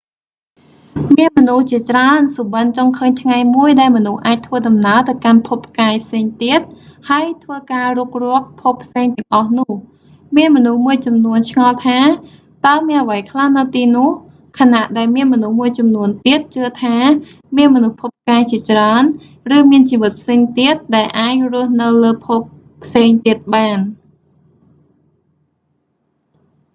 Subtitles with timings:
[1.15, 6.59] មានមនុស្សជាច្រើនសុបិន្ដចង់ឃើញថ្ងៃមួយដែលមនុស្សអាចធ្វើដំណើរទៅកាន់ភពផ្កាយផ្សេងទៀត
[7.09, 9.71] ហើយធ្វើការរុករកភពផ្សេងទាំងអស់នោះ
[10.37, 11.99] មានមនុស្សមួយចំនួនឆ្ងល់ថា
[12.65, 14.09] តើមានអ្វីខ្លះនៅទីនោះ
[14.59, 16.95] ខណៈដែលមានមនុស្សមួយចំនួនទៀតជឿថា
[17.57, 19.03] មានមនុស្សភពផ្កាយជាច្រើន
[19.53, 22.39] ឬមានជីវិតផ្សេងទៀត ដែលអាចរស់នៅលើភព
[22.83, 23.77] ផ្សេងទៀតបាន